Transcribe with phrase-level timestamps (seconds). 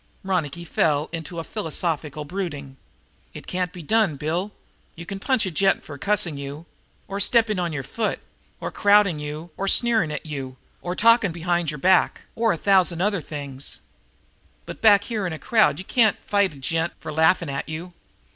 [0.23, 2.77] But Ronicky fell into a philosophical brooding.
[3.35, 4.51] "It can't be done, Bill.
[4.95, 6.65] You can punch a gent for cussing you,
[7.07, 8.19] or stepping on your foot,
[8.59, 12.63] or crowding you, or sneering at you, or talking behind your back, or for a
[12.63, 13.81] thousand things.
[14.65, 17.93] But back here in a crowd you can't fight a gent for laughing at you.